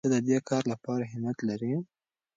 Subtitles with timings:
[0.03, 1.73] آیا ته د دې کار لپاره همت لرې؟